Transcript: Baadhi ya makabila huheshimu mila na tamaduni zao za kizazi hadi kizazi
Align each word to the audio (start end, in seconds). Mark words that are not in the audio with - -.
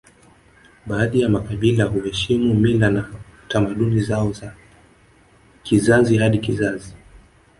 Baadhi 0.85 1.21
ya 1.21 1.29
makabila 1.29 1.83
huheshimu 1.85 2.53
mila 2.53 2.89
na 2.89 3.11
tamaduni 3.47 4.01
zao 4.01 4.31
za 4.31 4.55
kizazi 5.63 6.17
hadi 6.17 6.37
kizazi 6.37 6.95